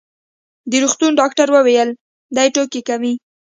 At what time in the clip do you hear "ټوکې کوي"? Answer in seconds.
2.55-3.13